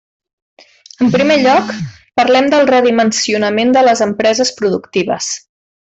En 1.05 1.11
primer 1.15 1.35
lloc, 1.41 1.69
parlem 2.21 2.49
del 2.55 2.65
redimensionament 2.73 3.77
de 3.79 3.85
les 3.89 4.03
empreses 4.11 4.55
productives. 4.63 5.31